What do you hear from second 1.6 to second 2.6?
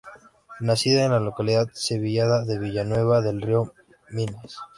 sevillana de